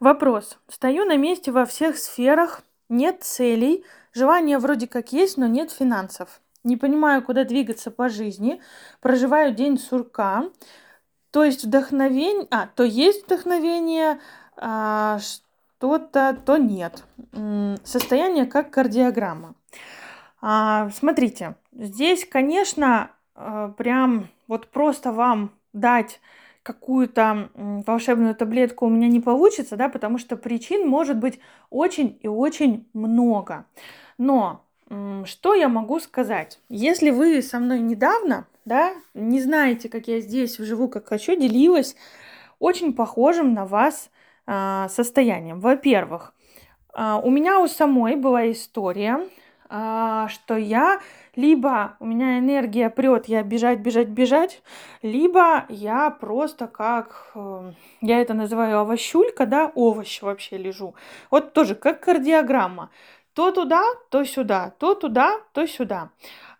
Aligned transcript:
Вопрос. 0.00 0.58
Стою 0.68 1.04
на 1.04 1.16
месте 1.16 1.52
во 1.52 1.64
всех 1.64 1.96
сферах, 1.96 2.62
нет 2.88 3.22
целей, 3.22 3.84
желание 4.12 4.58
вроде 4.58 4.86
как 4.86 5.12
есть, 5.12 5.36
но 5.36 5.46
нет 5.46 5.70
финансов. 5.70 6.40
Не 6.64 6.76
понимаю, 6.76 7.22
куда 7.22 7.44
двигаться 7.44 7.90
по 7.90 8.08
жизни, 8.08 8.60
проживаю 9.00 9.54
день 9.54 9.78
сурка, 9.78 10.44
то 11.30 11.44
есть 11.44 11.64
вдохновение, 11.64 12.46
а, 12.50 12.68
то 12.74 12.82
есть 12.82 13.26
вдохновение, 13.26 14.20
а, 14.56 15.18
что-то, 15.20 16.36
то 16.44 16.56
нет. 16.56 17.04
Состояние 17.84 18.46
как 18.46 18.70
кардиограмма. 18.70 19.54
А, 20.40 20.90
смотрите, 20.90 21.56
здесь, 21.72 22.26
конечно, 22.26 23.10
а, 23.34 23.68
прям 23.68 24.28
вот 24.48 24.68
просто 24.68 25.12
вам 25.12 25.52
дать 25.72 26.20
какую-то 26.66 27.48
волшебную 27.54 28.34
таблетку 28.34 28.86
у 28.86 28.88
меня 28.90 29.06
не 29.06 29.20
получится, 29.20 29.76
да, 29.76 29.88
потому 29.88 30.18
что 30.18 30.36
причин 30.36 30.88
может 30.88 31.16
быть 31.16 31.38
очень 31.70 32.18
и 32.22 32.26
очень 32.26 32.88
много. 32.92 33.66
Но 34.18 34.64
что 35.24 35.54
я 35.54 35.68
могу 35.68 36.00
сказать? 36.00 36.58
Если 36.68 37.10
вы 37.10 37.40
со 37.40 37.60
мной 37.60 37.78
недавно, 37.78 38.48
да, 38.64 38.94
не 39.14 39.40
знаете, 39.40 39.88
как 39.88 40.08
я 40.08 40.20
здесь 40.20 40.56
живу, 40.56 40.88
как 40.88 41.06
хочу, 41.06 41.36
делилась 41.36 41.94
очень 42.58 42.92
похожим 42.94 43.54
на 43.54 43.64
вас 43.64 44.10
э, 44.48 44.86
состоянием. 44.88 45.60
Во-первых, 45.60 46.34
э, 46.94 47.20
у 47.22 47.30
меня 47.30 47.60
у 47.60 47.68
самой 47.68 48.16
была 48.16 48.50
история, 48.50 49.20
что 49.68 50.56
я 50.56 51.00
либо 51.36 51.96
у 52.00 52.06
меня 52.06 52.38
энергия 52.38 52.90
прет, 52.90 53.26
я 53.26 53.42
бежать, 53.42 53.78
бежать, 53.80 54.08
бежать, 54.08 54.62
либо 55.02 55.66
я 55.68 56.10
просто 56.10 56.66
как, 56.66 57.30
э, 57.34 57.72
я 58.00 58.20
это 58.20 58.34
называю 58.34 58.78
овощулька, 58.78 59.46
да, 59.46 59.70
овощ 59.74 60.22
вообще 60.22 60.56
лежу. 60.56 60.94
Вот 61.30 61.52
тоже 61.52 61.74
как 61.74 62.00
кардиограмма. 62.00 62.90
То 63.34 63.50
туда, 63.50 63.82
то 64.10 64.24
сюда, 64.24 64.72
то 64.78 64.94
туда, 64.94 65.38
то 65.52 65.66
сюда. 65.66 66.08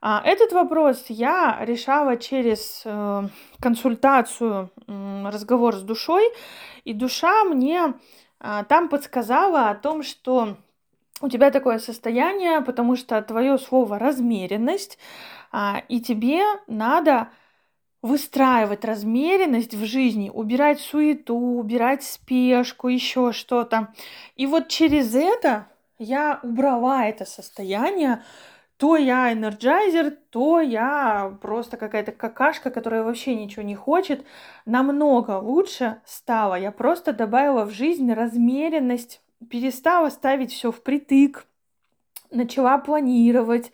А, 0.02 0.20
этот 0.22 0.52
вопрос 0.52 1.06
я 1.08 1.56
решала 1.62 2.18
через 2.18 2.82
э, 2.84 3.22
консультацию, 3.60 4.70
разговор 4.86 5.74
с 5.74 5.80
душой, 5.80 6.24
и 6.84 6.92
душа 6.92 7.44
мне 7.44 7.94
а, 8.38 8.64
там 8.64 8.90
подсказала 8.90 9.70
о 9.70 9.74
том, 9.74 10.02
что 10.02 10.58
у 11.20 11.28
тебя 11.28 11.50
такое 11.50 11.78
состояние, 11.78 12.60
потому 12.60 12.96
что 12.96 13.20
твое 13.22 13.58
слово 13.58 13.98
размеренность, 13.98 14.98
а, 15.50 15.82
и 15.88 16.00
тебе 16.00 16.42
надо 16.66 17.28
выстраивать 18.02 18.84
размеренность 18.84 19.74
в 19.74 19.84
жизни, 19.84 20.30
убирать 20.32 20.80
суету, 20.80 21.36
убирать 21.36 22.02
спешку, 22.02 22.88
еще 22.88 23.32
что-то. 23.32 23.92
И 24.36 24.46
вот 24.46 24.68
через 24.68 25.14
это 25.14 25.66
я 25.98 26.38
убрала 26.42 27.06
это 27.06 27.24
состояние, 27.24 28.22
то 28.76 28.96
я 28.96 29.32
энерджайзер, 29.32 30.18
то 30.30 30.60
я 30.60 31.36
просто 31.40 31.78
какая-то 31.78 32.12
какашка, 32.12 32.70
которая 32.70 33.02
вообще 33.02 33.34
ничего 33.34 33.62
не 33.62 33.74
хочет. 33.74 34.24
Намного 34.66 35.38
лучше 35.38 36.02
стало. 36.04 36.56
Я 36.56 36.72
просто 36.72 37.14
добавила 37.14 37.64
в 37.64 37.70
жизнь 37.70 38.12
размеренность, 38.12 39.22
перестала 39.50 40.10
ставить 40.10 40.52
все 40.52 40.72
впритык, 40.72 41.46
начала 42.30 42.78
планировать. 42.78 43.72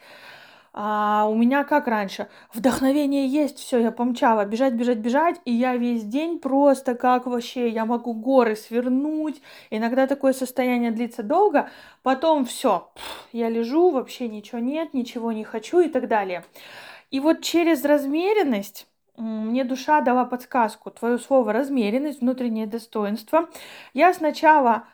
А 0.74 1.26
у 1.28 1.34
меня 1.34 1.64
как 1.64 1.86
раньше, 1.86 2.28
вдохновение 2.54 3.26
есть, 3.26 3.58
все, 3.58 3.78
я 3.78 3.90
помчала, 3.92 4.46
бежать, 4.46 4.72
бежать, 4.72 4.98
бежать, 4.98 5.38
и 5.44 5.52
я 5.52 5.76
весь 5.76 6.02
день 6.02 6.38
просто 6.38 6.94
как 6.94 7.26
вообще, 7.26 7.68
я 7.68 7.84
могу 7.84 8.14
горы 8.14 8.56
свернуть, 8.56 9.42
иногда 9.68 10.06
такое 10.06 10.32
состояние 10.32 10.90
длится 10.90 11.22
долго, 11.22 11.68
потом 12.02 12.46
все, 12.46 12.90
я 13.32 13.50
лежу, 13.50 13.90
вообще 13.90 14.28
ничего 14.28 14.60
нет, 14.60 14.94
ничего 14.94 15.30
не 15.32 15.44
хочу 15.44 15.80
и 15.80 15.90
так 15.90 16.08
далее. 16.08 16.42
И 17.10 17.20
вот 17.20 17.42
через 17.42 17.84
размеренность 17.84 18.86
мне 19.18 19.64
душа 19.64 20.00
дала 20.00 20.24
подсказку, 20.24 20.90
твое 20.90 21.18
слово 21.18 21.52
размеренность, 21.52 22.22
внутреннее 22.22 22.66
достоинство. 22.66 23.50
Я 23.92 24.14
сначала 24.14 24.84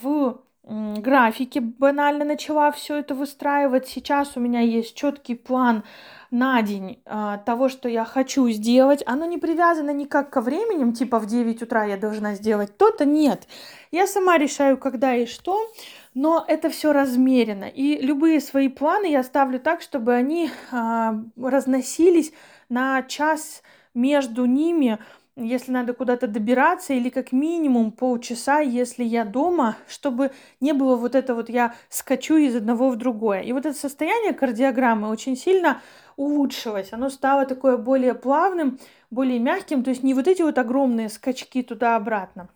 в 0.00 0.40
графике 0.66 1.60
банально 1.60 2.24
начала 2.24 2.72
все 2.72 2.96
это 2.96 3.14
выстраивать. 3.14 3.86
Сейчас 3.86 4.36
у 4.36 4.40
меня 4.40 4.60
есть 4.60 4.96
четкий 4.96 5.36
план 5.36 5.84
на 6.32 6.60
день 6.62 7.00
а, 7.06 7.38
того, 7.38 7.68
что 7.68 7.88
я 7.88 8.04
хочу 8.04 8.48
сделать. 8.50 9.02
Оно 9.06 9.26
не 9.26 9.38
привязано 9.38 9.90
никак 9.90 10.30
ко 10.30 10.40
временем, 10.40 10.92
типа 10.92 11.20
в 11.20 11.26
9 11.26 11.62
утра 11.62 11.84
я 11.84 11.96
должна 11.96 12.34
сделать 12.34 12.76
то-то. 12.76 13.04
Нет. 13.04 13.46
Я 13.92 14.08
сама 14.08 14.38
решаю, 14.38 14.76
когда 14.76 15.14
и 15.14 15.26
что, 15.26 15.70
но 16.14 16.44
это 16.46 16.68
все 16.68 16.92
размерено. 16.92 17.66
И 17.66 18.00
любые 18.00 18.40
свои 18.40 18.68
планы 18.68 19.06
я 19.06 19.22
ставлю 19.22 19.60
так, 19.60 19.82
чтобы 19.82 20.14
они 20.14 20.50
а, 20.72 21.14
разносились 21.40 22.32
на 22.68 23.04
час 23.04 23.62
между 23.94 24.46
ними 24.46 24.98
если 25.36 25.70
надо 25.70 25.92
куда-то 25.92 26.26
добираться, 26.26 26.94
или 26.94 27.10
как 27.10 27.30
минимум 27.30 27.92
полчаса, 27.92 28.60
если 28.60 29.04
я 29.04 29.24
дома, 29.24 29.76
чтобы 29.86 30.32
не 30.60 30.72
было 30.72 30.96
вот 30.96 31.14
это 31.14 31.34
вот 31.34 31.50
я 31.50 31.74
скачу 31.90 32.36
из 32.36 32.56
одного 32.56 32.90
в 32.90 32.96
другое. 32.96 33.40
И 33.42 33.52
вот 33.52 33.66
это 33.66 33.76
состояние 33.76 34.32
кардиограммы 34.32 35.08
очень 35.08 35.36
сильно 35.36 35.82
улучшилось. 36.16 36.92
Оно 36.92 37.10
стало 37.10 37.44
такое 37.44 37.76
более 37.76 38.14
плавным, 38.14 38.78
более 39.10 39.38
мягким, 39.38 39.84
то 39.84 39.90
есть 39.90 40.02
не 40.02 40.14
вот 40.14 40.26
эти 40.26 40.40
вот 40.40 40.56
огромные 40.56 41.10
скачки 41.10 41.62
туда-обратно. 41.62 42.48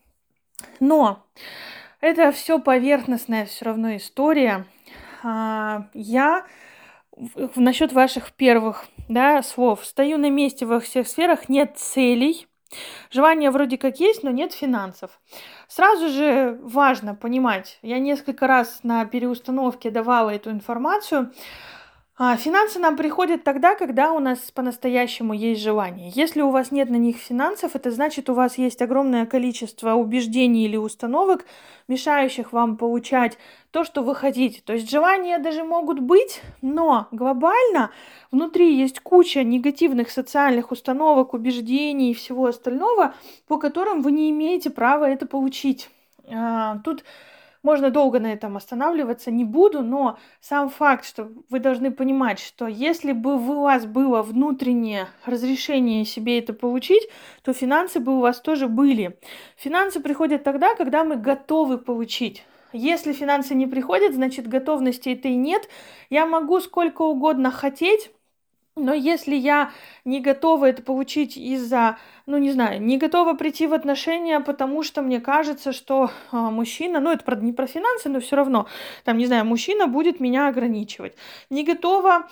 Но 0.80 1.22
это 2.00 2.32
все 2.32 2.58
поверхностная 2.58 3.44
все 3.44 3.66
равно 3.66 3.96
история. 3.96 4.64
А, 5.22 5.88
я 5.92 6.46
насчет 7.56 7.92
ваших 7.92 8.32
первых 8.32 8.86
да, 9.08 9.42
слов. 9.42 9.84
Стою 9.84 10.16
на 10.16 10.30
месте 10.30 10.64
во 10.64 10.80
всех 10.80 11.06
сферах, 11.06 11.50
нет 11.50 11.76
целей, 11.76 12.46
Желание 13.10 13.50
вроде 13.50 13.78
как 13.78 13.98
есть, 14.00 14.22
но 14.22 14.30
нет 14.30 14.52
финансов. 14.52 15.20
Сразу 15.68 16.08
же 16.08 16.58
важно 16.62 17.14
понимать, 17.14 17.78
я 17.82 17.98
несколько 17.98 18.46
раз 18.46 18.80
на 18.82 19.04
переустановке 19.04 19.90
давала 19.90 20.30
эту 20.30 20.50
информацию, 20.50 21.32
финансы 22.36 22.78
нам 22.78 22.98
приходят 22.98 23.44
тогда, 23.44 23.74
когда 23.74 24.12
у 24.12 24.18
нас 24.18 24.38
по-настоящему 24.50 25.32
есть 25.32 25.62
желание. 25.62 26.10
Если 26.14 26.42
у 26.42 26.50
вас 26.50 26.70
нет 26.70 26.90
на 26.90 26.96
них 26.96 27.16
финансов, 27.16 27.74
это 27.74 27.90
значит, 27.90 28.28
у 28.28 28.34
вас 28.34 28.58
есть 28.58 28.82
огромное 28.82 29.24
количество 29.24 29.94
убеждений 29.94 30.66
или 30.66 30.76
установок, 30.76 31.46
мешающих 31.88 32.52
вам 32.52 32.76
получать 32.76 33.38
то, 33.70 33.84
что 33.84 34.02
вы 34.02 34.14
хотите. 34.14 34.60
То 34.60 34.74
есть 34.74 34.90
желания 34.90 35.38
даже 35.38 35.64
могут 35.64 36.00
быть, 36.00 36.42
но 36.60 37.08
глобально 37.10 37.90
внутри 38.30 38.76
есть 38.76 39.00
куча 39.00 39.42
негативных 39.42 40.10
социальных 40.10 40.72
установок, 40.72 41.32
убеждений 41.32 42.10
и 42.10 42.14
всего 42.14 42.48
остального, 42.48 43.14
по 43.48 43.56
которым 43.56 44.02
вы 44.02 44.12
не 44.12 44.28
имеете 44.28 44.68
права 44.68 45.08
это 45.08 45.24
получить. 45.24 45.88
А, 46.30 46.80
тут 46.84 47.02
можно 47.62 47.90
долго 47.90 48.20
на 48.20 48.32
этом 48.32 48.56
останавливаться 48.56 49.30
не 49.30 49.44
буду, 49.44 49.82
но 49.82 50.18
сам 50.40 50.70
факт, 50.70 51.04
что 51.04 51.30
вы 51.48 51.60
должны 51.60 51.90
понимать, 51.90 52.38
что 52.38 52.66
если 52.66 53.12
бы 53.12 53.36
у 53.36 53.60
вас 53.60 53.86
было 53.86 54.22
внутреннее 54.22 55.08
разрешение 55.26 56.04
себе 56.04 56.38
это 56.38 56.52
получить, 56.52 57.08
то 57.42 57.52
финансы 57.52 58.00
бы 58.00 58.16
у 58.16 58.20
вас 58.20 58.40
тоже 58.40 58.68
были. 58.68 59.18
Финансы 59.56 60.00
приходят 60.00 60.42
тогда, 60.42 60.74
когда 60.74 61.04
мы 61.04 61.16
готовы 61.16 61.78
получить. 61.78 62.44
Если 62.72 63.12
финансы 63.12 63.54
не 63.54 63.66
приходят, 63.66 64.14
значит 64.14 64.46
готовности 64.46 65.08
этой 65.08 65.34
нет. 65.34 65.68
Я 66.08 66.24
могу 66.26 66.60
сколько 66.60 67.02
угодно 67.02 67.50
хотеть, 67.50 68.10
но 68.76 68.94
если 68.94 69.34
я 69.34 69.72
не 70.04 70.20
готова 70.20 70.66
это 70.66 70.82
получить 70.82 71.36
из-за, 71.36 71.98
ну 72.26 72.38
не 72.38 72.52
знаю, 72.52 72.80
не 72.82 72.98
готова 72.98 73.34
прийти 73.34 73.66
в 73.66 73.74
отношения, 73.74 74.40
потому 74.40 74.82
что 74.82 75.02
мне 75.02 75.20
кажется, 75.20 75.72
что 75.72 76.10
а, 76.30 76.50
мужчина, 76.50 77.00
ну 77.00 77.10
это 77.10 77.24
правда 77.24 77.44
не 77.44 77.52
про 77.52 77.66
финансы, 77.66 78.08
но 78.08 78.20
все 78.20 78.36
равно, 78.36 78.66
там, 79.04 79.18
не 79.18 79.26
знаю, 79.26 79.44
мужчина 79.44 79.86
будет 79.86 80.20
меня 80.20 80.48
ограничивать. 80.48 81.14
Не 81.50 81.64
готова 81.64 82.28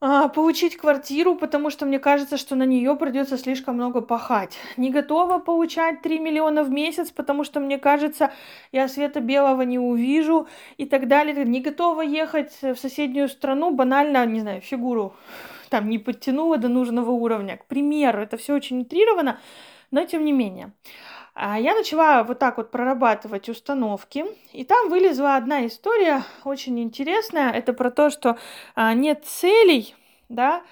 а, 0.00 0.28
получить 0.28 0.76
квартиру, 0.76 1.36
потому 1.36 1.70
что 1.70 1.86
мне 1.86 1.98
кажется, 1.98 2.36
что 2.36 2.54
на 2.54 2.64
нее 2.64 2.96
придется 2.96 3.36
слишком 3.36 3.76
много 3.76 4.00
пахать. 4.00 4.58
Не 4.76 4.90
готова 4.90 5.38
получать 5.38 6.02
3 6.02 6.18
миллиона 6.18 6.64
в 6.64 6.70
месяц, 6.70 7.10
потому 7.10 7.44
что 7.44 7.60
мне 7.60 7.78
кажется, 7.78 8.32
я 8.72 8.88
света 8.88 9.20
белого 9.20 9.62
не 9.62 9.78
увижу 9.78 10.48
и 10.78 10.86
так 10.86 11.06
далее. 11.06 11.44
Не 11.44 11.60
готова 11.60 12.00
ехать 12.02 12.52
в 12.62 12.76
соседнюю 12.76 13.28
страну, 13.28 13.70
банально, 13.70 14.24
не 14.26 14.40
знаю, 14.40 14.60
фигуру 14.62 15.14
там 15.70 15.88
не 15.88 15.98
подтянула 15.98 16.58
до 16.58 16.68
нужного 16.68 17.10
уровня. 17.10 17.56
К 17.56 17.66
примеру, 17.66 18.20
это 18.20 18.36
все 18.36 18.54
очень 18.54 18.80
утрировано, 18.80 19.38
но 19.90 20.04
тем 20.04 20.24
не 20.24 20.32
менее. 20.32 20.72
А 21.34 21.60
я 21.60 21.74
начала 21.74 22.24
вот 22.24 22.38
так 22.38 22.56
вот 22.56 22.70
прорабатывать 22.70 23.48
установки, 23.48 24.24
и 24.52 24.64
там 24.64 24.88
вылезла 24.88 25.36
одна 25.36 25.66
история 25.66 26.22
очень 26.44 26.80
интересная. 26.80 27.52
Это 27.52 27.74
про 27.74 27.90
то, 27.90 28.08
что 28.08 28.38
а, 28.74 28.94
нет 28.94 29.26
целей, 29.26 29.94
да, 30.30 30.62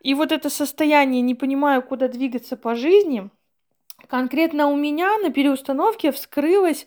и 0.00 0.14
вот 0.14 0.32
это 0.32 0.48
состояние 0.48 1.20
не 1.20 1.34
понимаю, 1.34 1.82
куда 1.82 2.08
двигаться 2.08 2.56
по 2.56 2.74
жизни. 2.74 3.28
Конкретно 4.08 4.68
у 4.68 4.76
меня 4.76 5.18
на 5.18 5.30
переустановке 5.30 6.12
вскрылось 6.12 6.86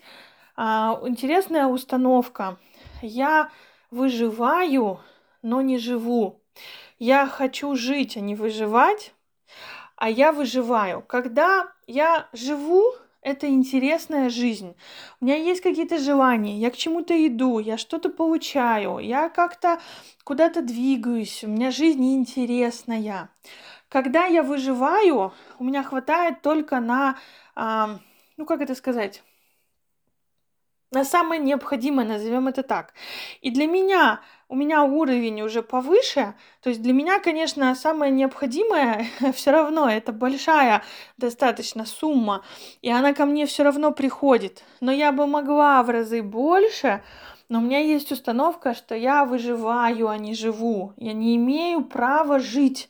А, 0.56 1.00
интересная 1.06 1.66
установка. 1.66 2.58
Я 3.02 3.50
выживаю, 3.90 5.00
но 5.42 5.62
не 5.62 5.78
живу. 5.78 6.42
Я 7.00 7.26
хочу 7.26 7.74
жить, 7.76 8.18
а 8.18 8.20
не 8.20 8.34
выживать, 8.34 9.14
а 9.96 10.10
я 10.10 10.32
выживаю. 10.32 11.00
Когда 11.00 11.72
я 11.86 12.28
живу, 12.34 12.92
это 13.22 13.48
интересная 13.48 14.28
жизнь. 14.28 14.76
У 15.18 15.24
меня 15.24 15.36
есть 15.36 15.62
какие-то 15.62 15.98
желания, 15.98 16.58
я 16.58 16.70
к 16.70 16.76
чему-то 16.76 17.14
иду, 17.26 17.58
я 17.58 17.78
что-то 17.78 18.10
получаю, 18.10 18.98
я 18.98 19.30
как-то 19.30 19.80
куда-то 20.24 20.60
двигаюсь, 20.60 21.42
у 21.42 21.48
меня 21.48 21.70
жизнь 21.70 22.04
интересная. 22.04 23.30
Когда 23.88 24.26
я 24.26 24.42
выживаю, 24.42 25.32
у 25.58 25.64
меня 25.64 25.82
хватает 25.82 26.42
только 26.42 26.80
на, 26.80 27.16
а, 27.54 27.98
ну 28.36 28.44
как 28.44 28.60
это 28.60 28.74
сказать, 28.74 29.22
на 30.90 31.04
самое 31.04 31.40
необходимое, 31.40 32.06
назовем 32.06 32.48
это 32.48 32.62
так. 32.62 32.92
И 33.40 33.50
для 33.50 33.66
меня, 33.66 34.20
у 34.50 34.56
меня 34.56 34.82
уровень 34.82 35.42
уже 35.42 35.62
повыше, 35.62 36.34
то 36.60 36.70
есть 36.70 36.82
для 36.82 36.92
меня, 36.92 37.20
конечно, 37.20 37.72
самое 37.76 38.10
необходимое 38.10 39.06
все 39.34 39.52
равно, 39.52 39.88
это 39.88 40.12
большая 40.12 40.82
достаточно 41.16 41.86
сумма, 41.86 42.42
и 42.82 42.90
она 42.90 43.14
ко 43.14 43.26
мне 43.26 43.46
все 43.46 43.62
равно 43.62 43.92
приходит. 43.92 44.64
Но 44.80 44.90
я 44.90 45.12
бы 45.12 45.28
могла 45.28 45.82
в 45.84 45.90
разы 45.90 46.20
больше, 46.22 47.00
но 47.48 47.60
у 47.60 47.62
меня 47.62 47.78
есть 47.78 48.10
установка, 48.10 48.74
что 48.74 48.96
я 48.96 49.24
выживаю, 49.24 50.08
а 50.08 50.18
не 50.18 50.34
живу. 50.34 50.94
Я 50.96 51.12
не 51.12 51.36
имею 51.36 51.82
права 51.82 52.40
жить. 52.40 52.88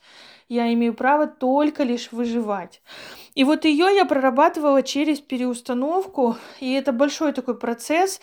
Я 0.48 0.72
имею 0.72 0.94
право 0.94 1.26
только 1.26 1.84
лишь 1.84 2.10
выживать. 2.10 2.82
И 3.34 3.44
вот 3.44 3.64
ее 3.64 3.94
я 3.94 4.04
прорабатывала 4.04 4.82
через 4.82 5.20
переустановку, 5.20 6.36
и 6.58 6.72
это 6.72 6.92
большой 6.92 7.32
такой 7.32 7.56
процесс, 7.56 8.20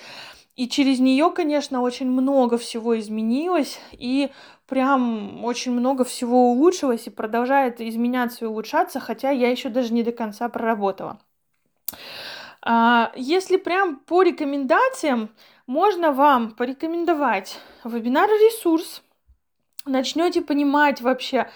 и 0.58 0.68
через 0.68 1.00
нее, 1.00 1.32
конечно, 1.32 1.82
очень 1.82 2.10
много 2.10 2.58
всего 2.58 2.98
изменилось, 3.00 3.80
и 3.92 4.32
прям 4.66 5.46
очень 5.46 5.72
много 5.72 6.04
всего 6.04 6.52
улучшилось 6.52 7.06
и 7.06 7.12
продолжает 7.12 7.80
изменяться 7.80 8.44
и 8.44 8.48
улучшаться, 8.48 9.00
хотя 9.00 9.30
я 9.30 9.52
еще 9.52 9.70
даже 9.70 9.94
не 9.94 10.02
до 10.02 10.12
конца 10.12 10.50
проработала. 10.50 11.20
А, 12.64 13.12
если 13.16 13.58
прям 13.58 13.98
по 13.98 14.24
рекомендациям, 14.24 15.30
можно 15.68 16.12
вам 16.12 16.52
порекомендовать 16.52 17.60
вебинар-ресурс. 17.84 19.04
Начнете 19.86 20.42
понимать 20.42 21.02
вообще, 21.02 21.50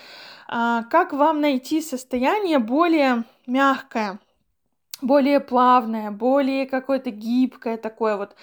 а, 0.47 0.83
как 0.83 1.12
вам 1.12 1.42
найти 1.42 1.81
состояние 1.81 2.59
более 2.59 3.24
мягкое, 3.47 4.19
более 5.01 5.39
плавное, 5.39 6.12
более 6.12 6.65
какое-то 6.65 7.12
гибкое 7.12 7.77
такое 7.77 8.18
вот. 8.18 8.36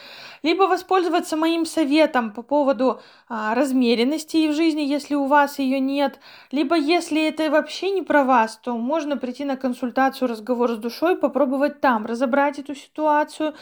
Либо 0.43 0.65
воспользоваться 0.65 1.37
моим 1.37 1.65
советом 1.67 2.33
по 2.33 2.43
поводу 2.43 3.01
а, 3.29 3.55
размеренности 3.55 4.49
в 4.49 4.55
жизни, 4.55 4.83
если 4.83 5.15
у 5.15 5.27
вас 5.27 5.59
ее 5.59 5.81
нет. 5.81 6.21
Либо 6.51 6.77
если 6.77 7.27
это 7.27 7.51
вообще 7.51 7.91
не 7.91 8.03
про 8.03 8.25
вас, 8.25 8.57
то 8.57 8.77
можно 8.77 9.17
прийти 9.17 9.45
на 9.45 9.57
консультацию, 9.57 10.29
разговор 10.29 10.73
с 10.73 10.77
душой, 10.77 11.17
попробовать 11.17 11.81
там 11.81 12.07
разобрать 12.07 12.59
эту 12.59 12.75
ситуацию, 12.75 13.55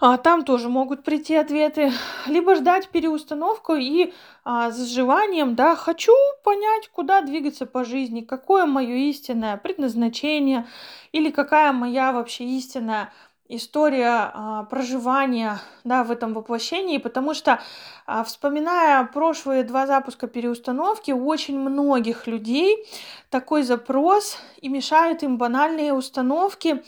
а, 0.00 0.16
там 0.16 0.44
тоже 0.44 0.68
могут 0.68 1.02
прийти 1.02 1.34
ответы, 1.34 1.92
либо 2.26 2.54
ждать 2.54 2.88
переустановку 2.88 3.74
и 3.74 4.12
а, 4.44 4.70
с 4.70 4.86
желанием, 4.86 5.54
да, 5.54 5.74
хочу 5.74 6.12
понять, 6.44 6.88
куда 6.88 7.20
двигаться 7.20 7.66
по 7.66 7.84
жизни, 7.84 8.20
какое 8.20 8.64
мое 8.66 8.94
истинное 9.10 9.56
предназначение 9.56 10.66
или 11.12 11.30
какая 11.30 11.72
моя 11.72 12.12
вообще 12.12 12.44
истинная 12.44 13.12
история 13.48 14.30
а, 14.34 14.64
проживания 14.64 15.58
да, 15.82 16.04
в 16.04 16.10
этом 16.10 16.34
воплощении, 16.34 16.98
потому 16.98 17.34
что, 17.34 17.60
а, 18.06 18.22
вспоминая 18.22 19.04
прошлые 19.04 19.64
два 19.64 19.86
запуска 19.86 20.26
переустановки, 20.28 21.12
у 21.12 21.26
очень 21.26 21.58
многих 21.58 22.26
людей 22.26 22.86
такой 23.30 23.62
запрос 23.62 24.38
и 24.60 24.68
мешают 24.68 25.22
им 25.22 25.38
банальные 25.38 25.94
установки, 25.94 26.84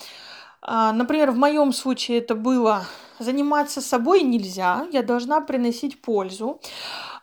например, 0.71 1.33
в 1.33 1.37
моем 1.37 1.73
случае 1.73 2.19
это 2.19 2.35
было 2.35 2.85
заниматься 3.19 3.81
собой 3.81 4.23
нельзя, 4.23 4.87
я 4.93 5.03
должна 5.03 5.41
приносить 5.41 6.01
пользу. 6.01 6.61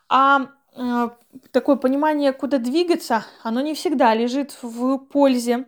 А 0.09 0.47
э, 0.75 1.09
такое 1.51 1.75
понимание, 1.75 2.33
куда 2.33 2.57
двигаться, 2.57 3.25
оно 3.43 3.61
не 3.61 3.73
всегда 3.73 4.13
лежит 4.13 4.57
в 4.61 4.97
пользе. 4.97 5.65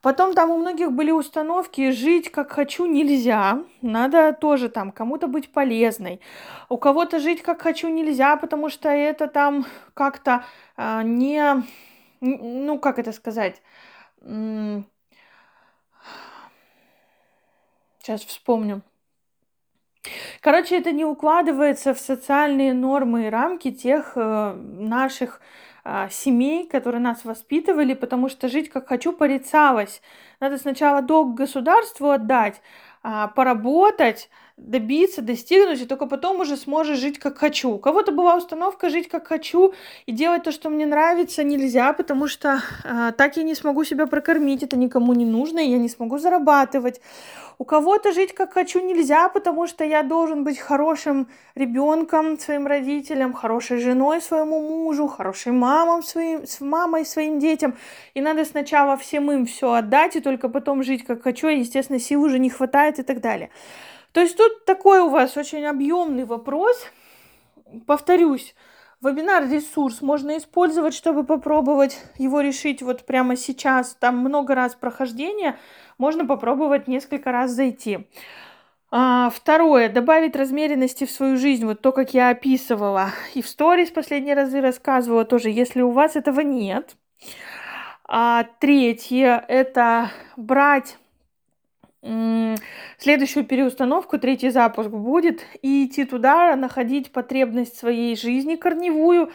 Потом 0.00 0.32
там 0.32 0.50
у 0.50 0.58
многих 0.58 0.92
были 0.92 1.10
установки 1.10 1.90
жить 1.90 2.30
как 2.30 2.52
хочу 2.52 2.86
нельзя, 2.86 3.64
надо 3.82 4.32
тоже 4.32 4.68
там 4.68 4.92
кому-то 4.92 5.26
быть 5.26 5.50
полезной. 5.52 6.20
У 6.68 6.76
кого-то 6.76 7.18
жить 7.18 7.42
как 7.42 7.62
хочу 7.62 7.88
нельзя, 7.88 8.36
потому 8.36 8.68
что 8.68 8.88
это 8.88 9.26
там 9.26 9.66
как-то 9.94 10.44
э, 10.76 11.02
не, 11.02 11.64
ну 12.20 12.78
как 12.78 12.98
это 13.00 13.12
сказать, 13.12 13.60
Сейчас 18.08 18.24
вспомню. 18.24 18.80
Короче, 20.40 20.78
это 20.78 20.92
не 20.92 21.04
укладывается 21.04 21.92
в 21.92 21.98
социальные 21.98 22.72
нормы 22.72 23.26
и 23.26 23.28
рамки 23.28 23.70
тех 23.70 24.12
э, 24.14 24.54
наших 24.54 25.42
э, 25.84 26.08
семей, 26.10 26.66
которые 26.66 27.02
нас 27.02 27.26
воспитывали, 27.26 27.92
потому 27.92 28.30
что 28.30 28.48
жить 28.48 28.70
как 28.70 28.88
хочу 28.88 29.12
порицалось. 29.12 30.00
Надо 30.40 30.56
сначала 30.56 31.02
долг 31.02 31.34
государству 31.34 32.08
отдать, 32.08 32.62
э, 33.04 33.28
поработать, 33.36 34.30
добиться, 34.58 35.22
достигнуть, 35.22 35.80
и 35.80 35.86
только 35.86 36.06
потом 36.06 36.40
уже 36.40 36.56
сможешь 36.56 36.98
жить 36.98 37.18
как 37.18 37.38
хочу. 37.38 37.70
У 37.70 37.78
кого-то 37.78 38.12
была 38.12 38.36
установка 38.36 38.90
жить 38.90 39.08
как 39.08 39.26
хочу 39.26 39.72
и 40.06 40.12
делать 40.12 40.42
то, 40.42 40.52
что 40.52 40.68
мне 40.68 40.84
нравится, 40.84 41.44
нельзя, 41.44 41.92
потому 41.92 42.28
что 42.28 42.60
э, 42.84 43.12
так 43.16 43.36
я 43.36 43.44
не 43.44 43.54
смогу 43.54 43.84
себя 43.84 44.06
прокормить, 44.06 44.62
это 44.62 44.76
никому 44.76 45.14
не 45.14 45.24
нужно, 45.24 45.60
и 45.60 45.70
я 45.70 45.78
не 45.78 45.88
смогу 45.88 46.18
зарабатывать. 46.18 47.00
У 47.60 47.64
кого-то 47.64 48.12
жить 48.12 48.34
как 48.34 48.52
хочу 48.52 48.80
нельзя, 48.80 49.28
потому 49.28 49.66
что 49.66 49.84
я 49.84 50.04
должен 50.04 50.44
быть 50.44 50.58
хорошим 50.58 51.26
ребенком 51.56 52.38
своим 52.38 52.68
родителям, 52.68 53.32
хорошей 53.32 53.78
женой 53.78 54.20
своему 54.20 54.60
мужу, 54.60 55.08
хорошей 55.08 55.50
мамой 55.50 56.04
своим, 56.04 56.46
с 56.46 56.60
мамой 56.60 57.04
своим 57.04 57.40
детям. 57.40 57.74
И 58.14 58.20
надо 58.20 58.44
сначала 58.44 58.96
всем 58.96 59.32
им 59.32 59.44
все 59.44 59.72
отдать, 59.72 60.14
и 60.14 60.20
только 60.20 60.48
потом 60.48 60.84
жить 60.84 61.04
как 61.04 61.22
хочу, 61.22 61.48
и, 61.48 61.58
естественно, 61.58 61.98
сил 61.98 62.22
уже 62.22 62.38
не 62.38 62.48
хватает 62.48 63.00
и 63.00 63.02
так 63.02 63.20
далее. 63.20 63.50
То 64.12 64.20
есть 64.20 64.36
тут 64.36 64.64
такой 64.64 65.00
у 65.00 65.10
вас 65.10 65.36
очень 65.36 65.64
объемный 65.66 66.24
вопрос. 66.24 66.86
Повторюсь, 67.86 68.54
вебинар-ресурс 69.00 70.00
можно 70.00 70.38
использовать, 70.38 70.94
чтобы 70.94 71.24
попробовать 71.24 72.02
его 72.16 72.40
решить 72.40 72.82
вот 72.82 73.04
прямо 73.04 73.36
сейчас. 73.36 73.94
Там 73.94 74.18
много 74.18 74.54
раз 74.54 74.74
прохождения, 74.74 75.58
можно 75.98 76.24
попробовать 76.26 76.88
несколько 76.88 77.32
раз 77.32 77.50
зайти. 77.50 78.06
А, 78.90 79.28
второе, 79.28 79.90
добавить 79.90 80.34
размеренности 80.34 81.04
в 81.04 81.10
свою 81.10 81.36
жизнь, 81.36 81.66
вот 81.66 81.82
то, 81.82 81.92
как 81.92 82.14
я 82.14 82.30
описывала. 82.30 83.10
И 83.34 83.42
в 83.42 83.48
сторис 83.48 83.90
последние 83.90 84.34
разы 84.34 84.62
рассказывала 84.62 85.26
тоже, 85.26 85.50
если 85.50 85.82
у 85.82 85.90
вас 85.90 86.16
этого 86.16 86.40
нет. 86.40 86.96
А, 88.04 88.46
третье, 88.60 89.44
это 89.46 90.10
брать 90.36 90.96
следующую 92.98 93.44
переустановку, 93.44 94.18
третий 94.18 94.50
запуск 94.50 94.90
будет, 94.90 95.40
и 95.62 95.86
идти 95.86 96.04
туда, 96.04 96.54
находить 96.56 97.12
потребность 97.12 97.76
своей 97.76 98.16
жизни 98.16 98.56
корневую 98.56 99.30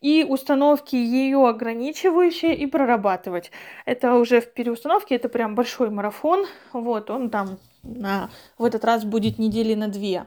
и 0.00 0.24
установки 0.28 0.96
ее 0.96 1.48
ограничивающие 1.48 2.56
и 2.56 2.66
прорабатывать. 2.66 3.50
Это 3.86 4.14
уже 4.14 4.40
в 4.40 4.52
переустановке, 4.52 5.14
это 5.14 5.28
прям 5.28 5.54
большой 5.54 5.90
марафон, 5.90 6.46
вот, 6.72 7.10
он 7.10 7.30
там 7.30 7.58
на, 7.82 8.30
в 8.58 8.64
этот 8.64 8.84
раз 8.84 9.04
будет 9.04 9.38
недели 9.38 9.74
на 9.74 9.88
две, 9.88 10.26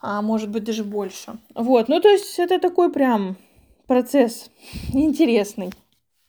а 0.00 0.22
может 0.22 0.50
быть 0.50 0.64
даже 0.64 0.84
больше. 0.84 1.34
Вот, 1.54 1.88
ну 1.88 2.00
то 2.00 2.08
есть 2.08 2.38
это 2.38 2.58
такой 2.58 2.92
прям 2.92 3.36
процесс 3.86 4.50
интересный. 4.92 5.70